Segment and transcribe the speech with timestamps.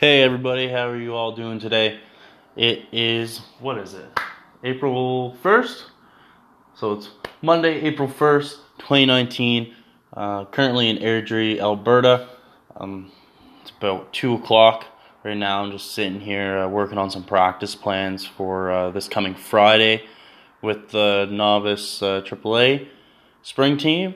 [0.00, 2.00] Hey everybody, how are you all doing today?
[2.56, 4.08] It is, what is it?
[4.64, 5.82] April 1st?
[6.74, 7.10] So it's
[7.42, 9.74] Monday, April 1st, 2019.
[10.14, 12.30] Uh, currently in Airdrie, Alberta.
[12.78, 13.12] Um,
[13.60, 14.86] it's about 2 o'clock
[15.22, 15.62] right now.
[15.62, 20.06] I'm just sitting here uh, working on some practice plans for uh, this coming Friday
[20.62, 22.88] with the novice uh, AAA
[23.42, 24.14] spring team.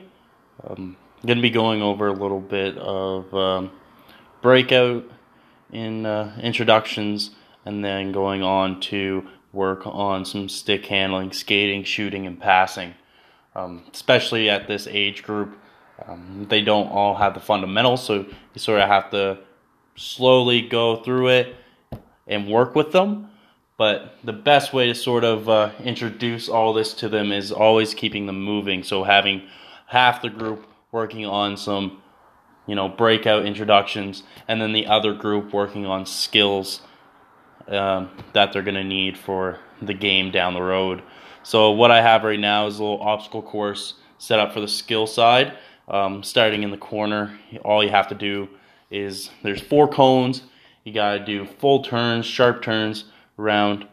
[0.67, 3.69] Um, I'm going to be going over a little bit of um,
[4.41, 5.11] breakout
[5.71, 7.31] in uh, introductions
[7.65, 12.93] and then going on to work on some stick handling, skating, shooting, and passing.
[13.55, 15.57] Um, especially at this age group,
[16.07, 19.39] um, they don't all have the fundamentals, so you sort of have to
[19.95, 21.55] slowly go through it
[22.27, 23.29] and work with them.
[23.77, 27.93] But the best way to sort of uh, introduce all this to them is always
[27.93, 28.83] keeping them moving.
[28.83, 29.43] So having
[29.87, 32.01] half the group working on some
[32.67, 36.81] you know, breakout introductions, and then the other group working on skills
[37.67, 41.01] um, that they're going to need for the game down the road.
[41.43, 44.67] So what I have right now is a little obstacle course set up for the
[44.67, 45.57] skill side.
[45.87, 48.49] Um, starting in the corner, all you have to do
[48.89, 50.41] is there's four cones.
[50.83, 53.05] You got to do full turns, sharp turns
[53.37, 53.87] around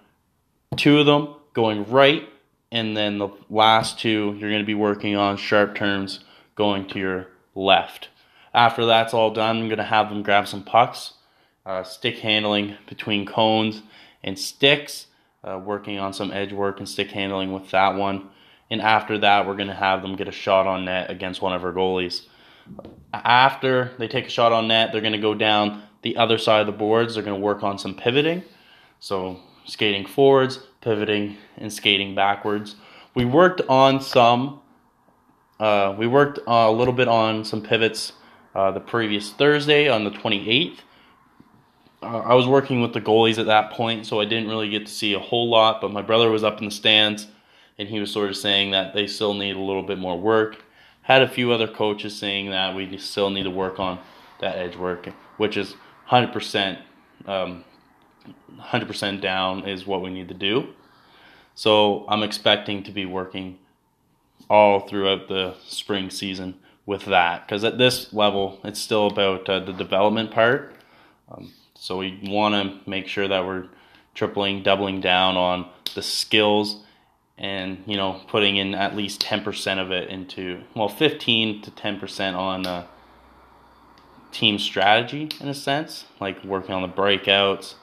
[0.77, 2.29] two of them going right,
[2.71, 6.21] and then the last two you're going to be working on sharp turns
[6.55, 8.09] going to your left.
[8.55, 11.15] After that's all done, I'm going to have them grab some pucks,
[11.65, 13.83] uh, stick handling between cones
[14.23, 15.07] and sticks,
[15.43, 18.29] uh, working on some edge work and stick handling with that one.
[18.71, 21.53] And after that, we're going to have them get a shot on net against one
[21.53, 22.27] of our goalies.
[23.13, 26.61] After they take a shot on net, they're going to go down the other side
[26.61, 27.15] of the boards.
[27.15, 28.45] They're going to work on some pivoting.
[29.01, 32.77] So, skating forwards, pivoting, and skating backwards.
[33.15, 34.61] We worked on some.
[35.59, 38.13] Uh, we worked a little bit on some pivots
[38.55, 40.79] uh, the previous Thursday on the 28th.
[42.03, 44.87] Uh, I was working with the goalies at that point, so I didn't really get
[44.87, 47.29] to see a whole lot, but my brother was up in the stands
[47.79, 50.63] and he was sort of saying that they still need a little bit more work.
[51.03, 53.99] Had a few other coaches saying that we still need to work on
[54.41, 55.75] that edge work, which is
[56.09, 56.79] 100%,
[57.27, 57.65] um,
[58.57, 60.69] 100% down is what we need to do.
[61.55, 63.59] So I'm expecting to be working
[64.49, 66.55] all throughout the spring season
[66.93, 70.77] with that because at this level it's still about uh, the development part.
[71.31, 73.69] Um, so we want to make sure that we're
[74.15, 76.85] tripling doubling down on the skills
[77.39, 82.37] and you know putting in at least 10% of it into well 15 to 10%
[82.37, 82.87] on uh,
[84.31, 87.75] team strategy in a sense like working on the breakouts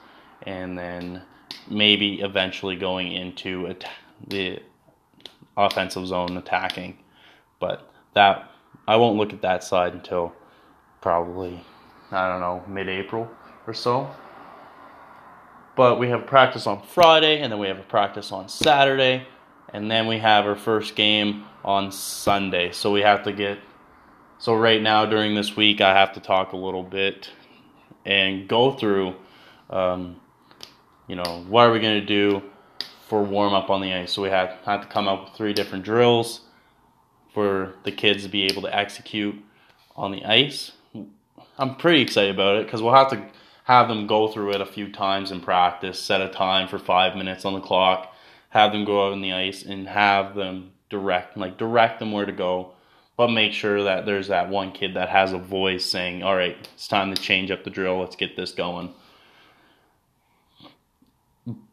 [0.42, 1.22] and then
[1.68, 3.84] maybe eventually going into at-
[4.26, 4.60] the
[5.56, 6.98] offensive zone attacking.
[7.58, 8.50] But that
[8.86, 10.32] I won't look at that side until
[11.00, 11.64] probably,
[12.10, 13.30] I don't know, mid April
[13.66, 14.10] or so.
[15.76, 19.26] But we have practice on Friday, and then we have a practice on Saturday,
[19.72, 22.72] and then we have our first game on Sunday.
[22.72, 23.58] So we have to get.
[24.38, 27.30] So right now, during this week, I have to talk a little bit
[28.04, 29.14] and go through,
[29.68, 30.16] um,
[31.06, 32.42] you know, what are we going to do
[33.06, 34.12] for warm up on the ice.
[34.12, 36.40] So we have, had to come up with three different drills
[37.32, 39.36] for the kids to be able to execute
[39.96, 40.72] on the ice.
[41.58, 43.22] I'm pretty excited about it because we'll have to
[43.64, 47.14] have them go through it a few times in practice, set a time for five
[47.14, 48.12] minutes on the clock,
[48.48, 52.26] have them go out on the ice and have them direct, like direct them where
[52.26, 52.72] to go,
[53.16, 56.56] but make sure that there's that one kid that has a voice saying, all right,
[56.74, 58.92] it's time to change up the drill, let's get this going.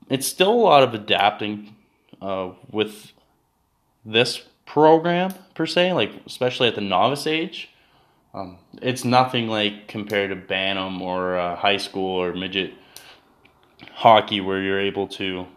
[0.09, 1.75] It's still a lot of adapting
[2.21, 3.11] uh, with
[4.05, 7.69] this program per se, like especially at the novice age.
[8.33, 12.73] Um, it's nothing like compared to Bantam or uh, high school or midget
[13.93, 15.47] hockey where you're able to,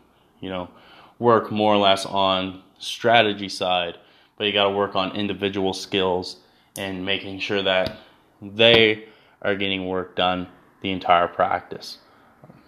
[0.41, 0.71] you know,
[1.19, 3.99] work more or less on strategy side,
[4.39, 6.37] but you got to work on individual skills
[6.77, 7.99] and making sure that
[8.41, 9.07] they
[9.43, 10.49] are getting work done
[10.81, 11.99] the entire practice.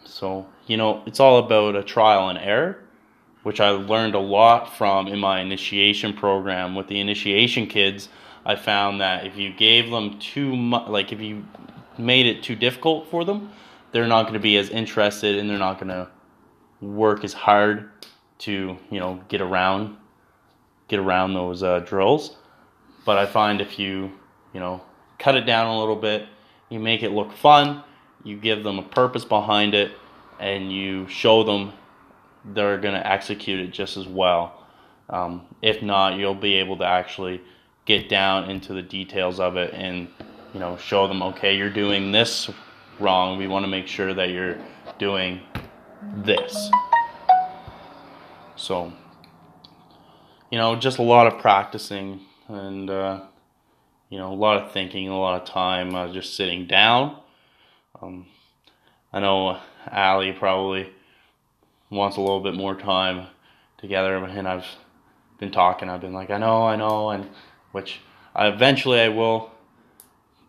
[0.05, 2.79] So, you know, it's all about a trial and error
[3.43, 6.75] which I learned a lot from in my initiation program.
[6.75, 8.09] With the initiation kids,
[8.45, 11.45] I found that if you gave them too much, like if you
[11.99, 13.51] made it too difficult for them,
[13.91, 16.09] they're not going to be as interested and they're not going to
[16.81, 17.91] work as hard
[18.39, 19.97] to, you know, get around
[20.89, 22.37] get around those uh, drills.
[23.07, 24.13] But I find if you,
[24.53, 24.83] you know,
[25.19, 26.27] cut it down a little bit,
[26.69, 27.83] you make it look fun,
[28.25, 29.93] you give them a purpose behind it,
[30.39, 31.73] and you show them
[32.45, 34.65] they're going to execute it just as well.
[35.09, 37.41] Um, if not, you'll be able to actually
[37.85, 40.07] get down into the details of it and
[40.55, 42.49] you know show them okay you're doing this
[42.99, 43.39] wrong.
[43.39, 44.59] We want to make sure that you're
[44.99, 45.41] doing
[46.25, 46.71] this.
[48.57, 48.93] So,
[50.51, 53.23] you know, just a lot of practicing and, uh,
[54.09, 57.17] you know, a lot of thinking, a lot of time uh, just sitting down.
[58.01, 58.27] Um,
[59.13, 59.59] I know
[59.91, 60.93] Allie probably
[61.93, 63.27] wants a little bit more time
[63.79, 64.67] together, and I've
[65.39, 65.89] been talking.
[65.89, 67.29] I've been like, I know, I know, and
[67.73, 68.01] which
[68.35, 69.51] I, eventually I will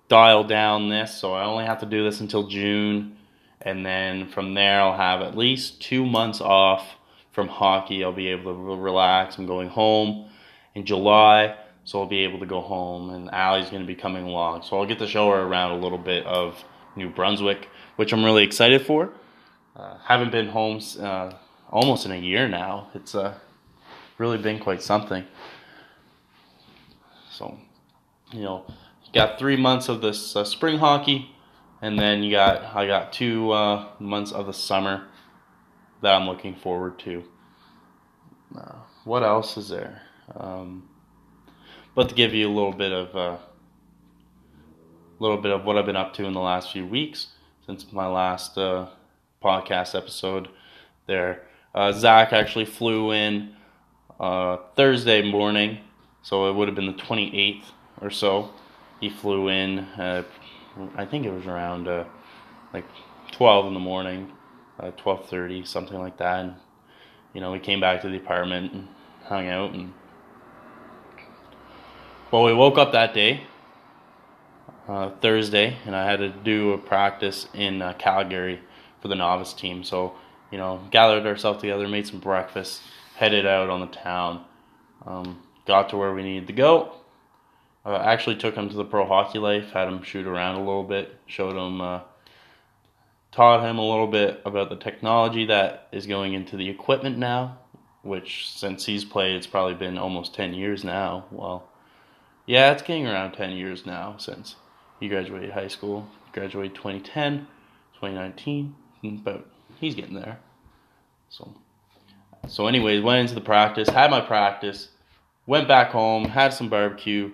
[0.07, 1.13] dial down this.
[1.13, 3.17] So I only have to do this until June,
[3.61, 6.95] and then from there I'll have at least two months off
[7.31, 8.03] from hockey.
[8.03, 9.37] I'll be able to relax.
[9.37, 10.29] I'm going home
[10.75, 14.25] in July, so I'll be able to go home, and Allie's going to be coming
[14.25, 14.63] along.
[14.63, 16.63] So I'll get to show her around a little bit of
[16.95, 19.11] New Brunswick, which I'm really excited for.
[19.75, 21.31] Uh, haven't been home uh,
[21.71, 22.89] almost in a year now.
[22.93, 23.33] It's uh,
[24.17, 25.25] really been quite something.
[27.31, 27.57] So,
[28.31, 28.65] you know,
[29.13, 31.31] got three months of this uh, spring hockey,
[31.81, 35.07] and then you got I got two uh, months of the summer
[36.01, 37.23] that I'm looking forward to.
[38.55, 40.01] Uh, what else is there?
[40.35, 40.87] Um,
[41.95, 43.37] but to give you a little bit of a uh,
[45.19, 47.27] little bit of what I've been up to in the last few weeks
[47.65, 48.87] since my last uh,
[49.43, 50.47] podcast episode.
[51.07, 51.43] There,
[51.75, 53.55] uh, Zach actually flew in
[54.19, 55.79] uh, Thursday morning,
[56.21, 57.65] so it would have been the 28th
[58.01, 58.51] or so.
[59.01, 59.79] He flew in.
[59.79, 60.23] Uh,
[60.95, 62.05] I think it was around uh,
[62.73, 62.85] like
[63.31, 64.31] 12 in the morning,
[64.79, 66.39] 12:30, something like that.
[66.39, 66.55] And
[67.33, 68.87] you know, we came back to the apartment and
[69.25, 69.93] hung out and
[72.33, 73.43] well, we woke up that day,
[74.87, 78.59] uh, Thursday, and I had to do a practice in uh, Calgary
[79.03, 79.83] for the novice team.
[79.83, 80.13] So,
[80.49, 82.81] you know, gathered ourselves together, made some breakfast,
[83.17, 84.45] headed out on the town,
[85.05, 86.93] um, got to where we needed to go.
[87.85, 90.85] Uh, actually took him to the Pro Hockey Life, had him shoot around a little
[90.85, 91.99] bit, showed him, uh,
[93.33, 97.57] taught him a little bit about the technology that is going into the equipment now,
[98.01, 101.25] which since he's played, it's probably been almost 10 years now.
[101.29, 101.67] Well,
[102.45, 104.55] yeah, it's getting around 10 years now since
[105.01, 106.07] he graduated high school.
[106.31, 107.47] Graduated 2010,
[107.95, 109.47] 2019, but
[109.79, 110.39] he's getting there.
[111.29, 111.53] So,
[112.47, 114.89] so anyways, went into the practice, had my practice,
[115.45, 117.31] went back home, had some barbecue,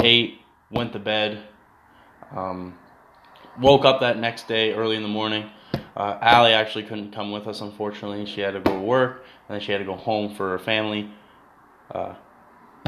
[0.00, 1.42] ate, went to bed.
[2.34, 2.76] Um,
[3.60, 5.50] woke up that next day early in the morning.
[5.96, 8.26] Uh, Allie actually couldn't come with us, unfortunately.
[8.26, 10.58] She had to go to work, and then she had to go home for her
[10.58, 11.10] family
[11.94, 12.14] uh,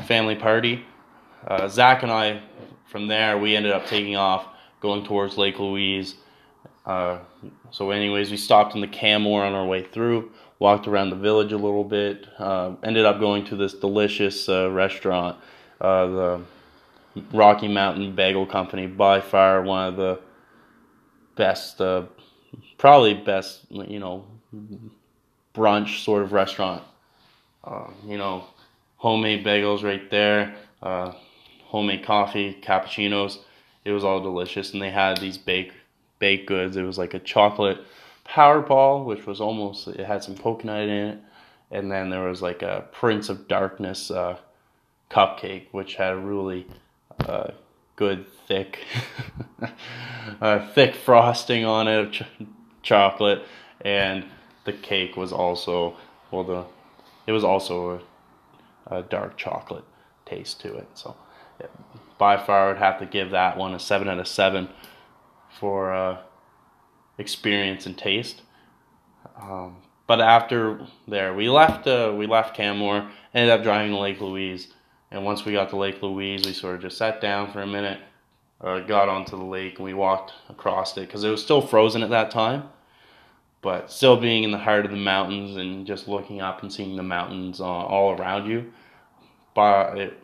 [0.06, 0.84] family party
[1.46, 2.42] uh, Zach and I,
[2.86, 4.46] from there, we ended up taking off,
[4.80, 6.16] going towards Lake Louise.
[6.88, 7.18] Uh,
[7.70, 11.52] so, anyways, we stopped in the Canmore on our way through, walked around the village
[11.52, 15.36] a little bit, uh, ended up going to this delicious uh, restaurant,
[15.82, 16.40] uh, the
[17.32, 20.18] Rocky Mountain Bagel Company, by far one of the
[21.36, 22.04] best, uh,
[22.78, 24.24] probably best, you know,
[25.54, 26.82] brunch sort of restaurant.
[28.06, 28.44] you know,
[28.96, 30.56] homemade bagels right there
[31.68, 33.38] homemade coffee, cappuccinos.
[33.84, 35.74] It was all delicious, and they had these baked
[36.18, 36.76] baked goods.
[36.76, 37.78] It was like a chocolate
[38.28, 41.18] Powerball, which was almost it had some coconut in it,
[41.70, 44.36] and then there was like a Prince of Darkness uh,
[45.10, 46.66] cupcake, which had a really
[47.26, 47.52] uh,
[47.96, 48.80] good thick,
[50.42, 52.22] uh, thick frosting on it of ch-
[52.82, 53.44] chocolate,
[53.80, 54.24] and
[54.64, 55.96] the cake was also
[56.30, 56.64] well the
[57.26, 58.02] it was also
[58.90, 59.84] a, a dark chocolate
[60.26, 60.88] taste to it.
[60.94, 61.16] So
[62.18, 64.68] by far, I'd have to give that one a seven out of seven
[65.58, 66.18] for uh,
[67.18, 68.42] experience and taste.
[69.40, 71.86] Um, but after there, we left.
[71.86, 73.10] Uh, we left Canmore.
[73.34, 74.68] Ended up driving to Lake Louise,
[75.10, 77.66] and once we got to Lake Louise, we sort of just sat down for a
[77.66, 78.00] minute,
[78.60, 82.02] uh, got onto the lake, and we walked across it because it was still frozen
[82.02, 82.64] at that time.
[83.60, 86.96] But still being in the heart of the mountains and just looking up and seeing
[86.96, 88.72] the mountains uh, all around you,
[89.54, 90.22] but it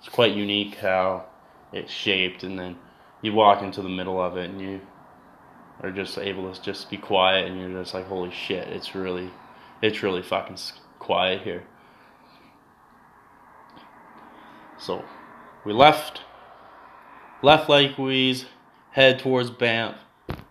[0.00, 1.24] it's quite unique how
[1.72, 2.76] it's shaped, and then
[3.24, 4.82] you walk into the middle of it, and you
[5.82, 9.30] are just able to just be quiet, and you're just like, holy shit, it's really,
[9.80, 10.58] it's really fucking
[10.98, 11.64] quiet here.
[14.78, 15.02] So,
[15.64, 16.20] we left,
[17.42, 18.44] left Lake Louise,
[18.90, 19.96] head towards Banff,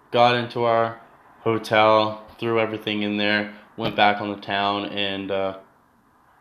[0.10, 1.00] got into our
[1.42, 5.60] hotel, threw everything in there, went back on the town, and uh,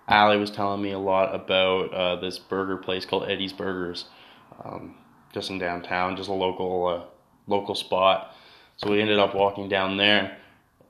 [0.08, 4.06] Allie was telling me a lot about uh, this burger place called Eddie's Burgers,
[4.64, 4.94] um,
[5.32, 7.02] just in downtown, just a local uh,
[7.46, 8.34] local spot.
[8.76, 10.36] So we ended up walking down there.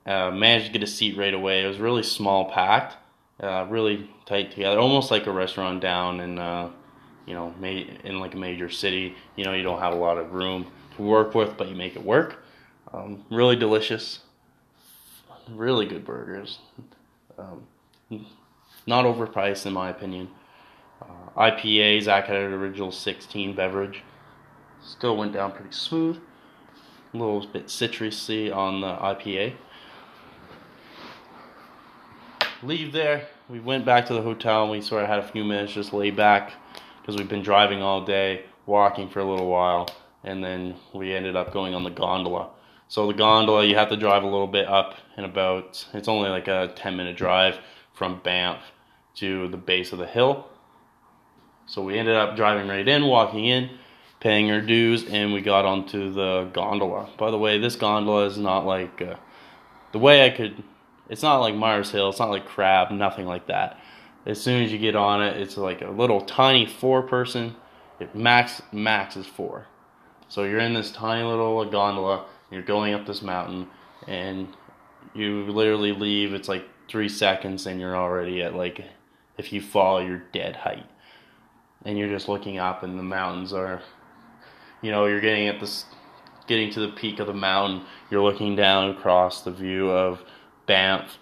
[0.05, 1.63] Uh, managed to get a seat right away.
[1.63, 2.97] It was really small, packed,
[3.41, 6.69] uh, really tight together, almost like a restaurant down in uh,
[7.25, 9.15] you know in like a major city.
[9.35, 11.95] You know you don't have a lot of room to work with, but you make
[11.95, 12.43] it work.
[12.93, 14.19] Um, really delicious,
[15.49, 16.59] really good burgers.
[17.37, 17.63] Um,
[18.85, 20.29] not overpriced in my opinion.
[21.01, 24.03] Uh, IPA, Zach had an original 16 beverage.
[24.85, 26.19] Still went down pretty smooth.
[27.13, 29.53] A little bit citrusy on the IPA.
[32.61, 33.27] Leave there.
[33.49, 35.93] We went back to the hotel and we sort of had a few minutes just
[35.93, 36.53] lay back
[37.01, 39.89] because we've been driving all day, walking for a little while,
[40.23, 42.49] and then we ended up going on the gondola.
[42.87, 45.85] So the gondola, you have to drive a little bit up and about.
[45.93, 47.57] It's only like a 10 minute drive
[47.93, 48.59] from Banff
[49.15, 50.47] to the base of the hill.
[51.65, 53.69] So we ended up driving right in, walking in,
[54.23, 57.09] paying our dues, and we got onto the gondola.
[57.17, 59.15] By the way, this gondola is not like uh,
[59.91, 60.63] the way I could.
[61.09, 62.09] It's not like Mars Hill.
[62.09, 62.91] It's not like Crabbe.
[62.91, 63.77] Nothing like that.
[64.25, 67.53] As soon as you get on it, it's like a little tiny four-person.
[67.99, 69.67] It max max is four.
[70.29, 72.25] So you're in this tiny little gondola.
[72.49, 73.67] You're going up this mountain,
[74.07, 74.47] and
[75.13, 76.33] you literally leave.
[76.33, 78.85] It's like three seconds, and you're already at like,
[79.37, 80.85] if you fall, you're dead height
[81.85, 83.81] and you're just looking up and the mountains are
[84.83, 85.85] you know you're getting at this
[86.45, 87.81] getting to the peak of the mountain.
[88.11, 90.21] You're looking down across the view of
[90.67, 91.17] Banff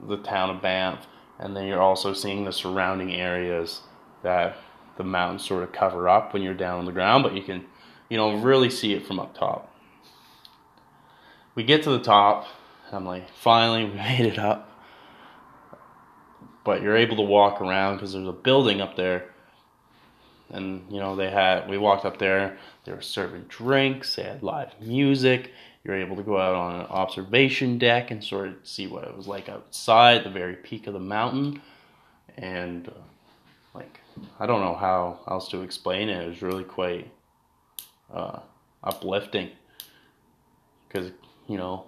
[0.00, 1.06] the town of Banff
[1.38, 3.82] and then you're also seeing the surrounding areas
[4.22, 4.56] that
[4.96, 7.64] the mountains sort of cover up when you're down on the ground but you can
[8.08, 9.70] you know really see it from up top.
[11.54, 12.46] We get to the top
[12.92, 14.70] I'm like finally we made it up.
[16.64, 19.33] But you're able to walk around because there's a building up there
[20.50, 24.42] and you know they had we walked up there they were serving drinks they had
[24.42, 25.50] live music
[25.84, 29.04] you were able to go out on an observation deck and sort of see what
[29.04, 31.60] it was like outside the very peak of the mountain.
[32.36, 32.92] And uh,
[33.74, 34.00] like
[34.40, 36.24] i don't know how else to explain it.
[36.24, 37.10] It was really quite
[38.12, 38.40] uh,
[38.82, 39.50] uplifting.
[40.88, 41.10] Because
[41.48, 41.84] you know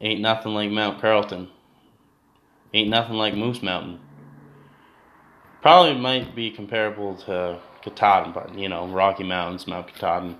[0.00, 1.48] ain't nothing like mount carleton
[2.74, 3.98] ain't nothing like moose mountain
[5.64, 10.36] Probably might be comparable to Katahdin, but you know, Rocky Mountains, Mount Katahdin,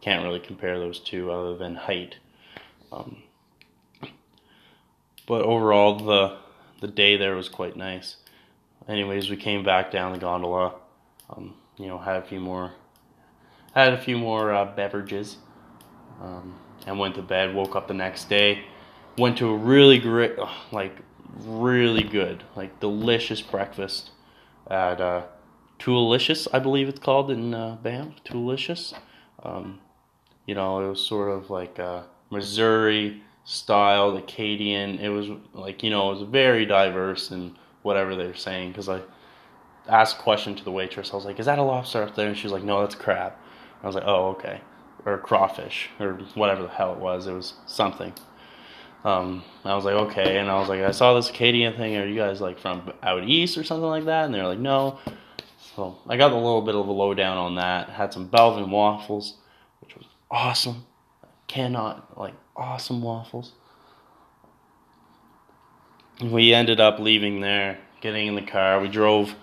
[0.00, 2.14] can't really compare those two other than height.
[2.92, 3.24] Um,
[5.26, 6.36] but overall, the
[6.80, 8.18] the day there was quite nice.
[8.86, 10.74] Anyways, we came back down the gondola.
[11.28, 12.70] Um, you know, had a few more,
[13.74, 15.38] had a few more uh, beverages,
[16.22, 16.54] um,
[16.86, 17.52] and went to bed.
[17.52, 18.62] Woke up the next day,
[19.16, 20.36] went to a really great,
[20.70, 20.96] like
[21.40, 24.12] really good, like delicious breakfast
[24.70, 25.22] at uh,
[25.78, 28.14] Toolicious, I believe it's called in uh, Banff.
[28.24, 28.94] Toolicious.
[29.42, 29.80] Um,
[30.46, 34.98] you know, it was sort of like a Missouri style, Acadian.
[34.98, 38.70] It was like you know, it was very diverse in whatever they were saying.
[38.70, 39.00] Because I
[39.88, 41.12] asked a question to the waitress.
[41.12, 42.94] I was like, "Is that a lobster up there?" And she was like, "No, that's
[42.94, 43.34] crab."
[43.82, 44.60] I was like, "Oh, okay."
[45.04, 47.26] Or crawfish, or whatever the hell it was.
[47.26, 48.12] It was something.
[49.04, 51.96] Um, I was like, okay, and I was like, I saw this Acadian thing.
[51.96, 54.24] Are you guys like from out east or something like that?
[54.24, 54.98] And they're like, no.
[55.76, 57.88] So I got a little bit of a lowdown on that.
[57.90, 59.36] Had some Belgian waffles,
[59.80, 60.84] which was awesome.
[61.46, 63.52] Cannot like awesome waffles.
[66.22, 68.80] We ended up leaving there, getting in the car.
[68.80, 69.36] We drove,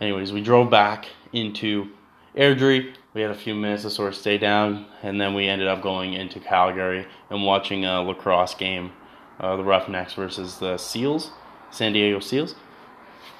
[0.00, 1.88] anyways, we drove back into
[2.36, 2.94] Airdrie.
[3.12, 5.82] We had a few minutes to sort of stay down, and then we ended up
[5.82, 8.92] going into Calgary and watching a lacrosse game
[9.40, 11.32] uh, the Roughnecks versus the Seals,
[11.70, 12.54] San Diego Seals.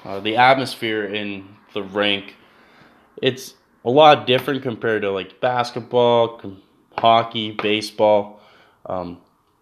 [0.03, 2.35] Uh, the atmosphere in the rink,
[3.21, 3.53] it's
[3.85, 6.41] a lot different compared to like basketball,
[6.97, 8.41] hockey, baseball.
[8.87, 9.19] Um,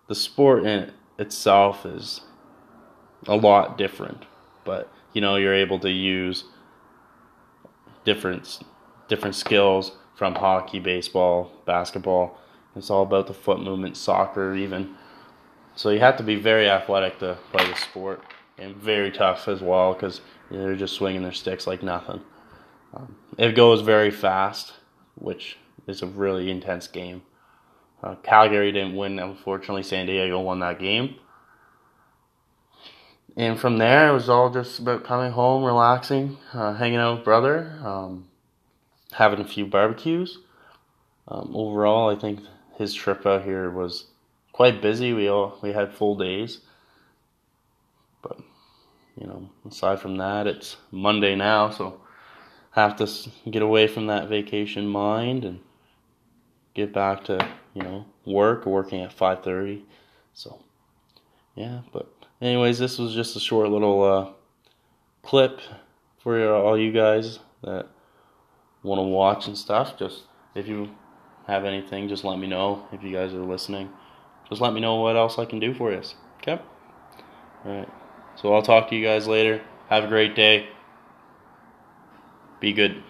[0.07, 2.21] the sport in itself is
[3.27, 4.25] a lot different,
[4.63, 6.45] but you know you're able to use
[8.05, 8.59] different
[9.07, 12.37] different skills from hockey, baseball, basketball.
[12.75, 14.95] It's all about the foot movement, soccer, even.
[15.77, 18.21] So you have to be very athletic to play the sport,
[18.57, 20.19] and very tough as well because
[20.51, 22.19] they're just swinging their sticks like nothing.
[22.93, 24.73] Um, it goes very fast,
[25.15, 25.55] which
[25.87, 27.21] is a really intense game.
[28.03, 29.83] Uh, Calgary didn't win, unfortunately.
[29.83, 31.15] San Diego won that game.
[33.37, 37.23] And from there, it was all just about coming home, relaxing, uh, hanging out with
[37.23, 38.28] brother, um,
[39.13, 40.39] having a few barbecues.
[41.27, 42.41] Um, overall, I think
[42.77, 44.05] his trip out here was
[44.51, 45.13] quite busy.
[45.13, 46.61] We all we had full days,
[48.21, 48.39] but
[49.15, 52.01] you know, aside from that, it's Monday now, so
[52.71, 53.07] have to
[53.49, 55.59] get away from that vacation mind and
[56.73, 58.65] get back to you know work.
[58.65, 59.85] Working at five thirty,
[60.33, 60.59] so
[61.55, 61.81] yeah.
[61.91, 62.11] But
[62.41, 64.29] anyways, this was just a short little uh,
[65.21, 65.59] clip
[66.19, 67.87] for all you guys that
[68.83, 69.97] want to watch and stuff.
[69.97, 70.23] Just
[70.55, 70.89] if you
[71.47, 73.89] have anything, just let me know if you guys are listening.
[74.49, 76.01] Just let me know what else I can do for you.
[76.41, 76.61] Okay?
[77.65, 77.89] Alright.
[78.35, 79.61] So I'll talk to you guys later.
[79.89, 80.67] Have a great day.
[82.59, 83.03] Be good.